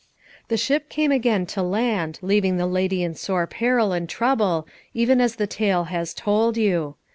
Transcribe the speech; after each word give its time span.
The 0.47 0.57
ship 0.57 0.89
came 0.89 1.11
again 1.11 1.45
to 1.45 1.61
land, 1.61 2.17
leaving 2.23 2.57
the 2.57 2.65
lady 2.65 3.03
in 3.03 3.13
sore 3.13 3.45
peril 3.45 3.91
and 3.93 4.09
trouble, 4.09 4.67
even 4.95 5.21
as 5.21 5.35
the 5.35 5.45
tale 5.45 5.83
has 5.93 6.15
told 6.15 6.57
you. 6.57 6.95